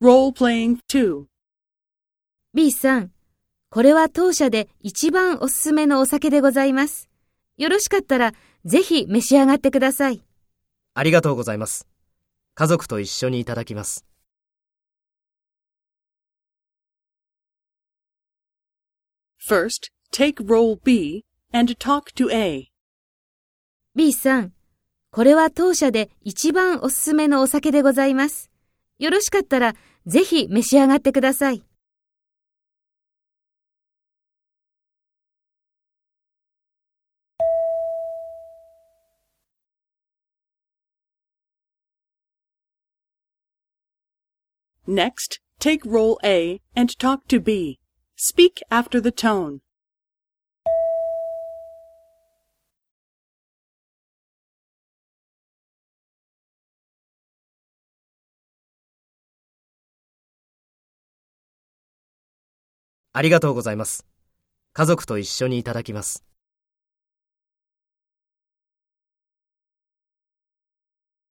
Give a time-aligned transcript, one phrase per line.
[0.00, 1.24] Role-playing 2.
[2.54, 3.10] B さん、
[3.68, 7.08] これは当社で一番おすすめのお酒でございます。
[7.56, 8.32] よろしかったら、
[8.64, 10.22] ぜひ召し上がってください。
[10.94, 11.88] ありがとうございます。
[12.54, 14.06] 家族と一緒にいただきます。
[19.44, 22.68] First, take role B and talk to A.
[23.96, 24.52] B さん、
[25.10, 28.48] これは当社で一番おすすめのお酒でございます。
[28.98, 29.74] よろしかったら、
[30.06, 31.64] ぜひ召し上がってください。
[44.88, 47.78] Next, take role A and talk to B.
[48.16, 49.60] Speak after the tone.
[63.18, 64.06] ありがとうございます。
[64.72, 66.22] 家族と一緒にいただきます。